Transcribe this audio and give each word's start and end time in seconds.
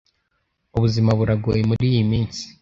ubuzima 0.75 1.11
buragoye 1.19 1.61
muriyi 1.69 2.01
minsi 2.11 2.43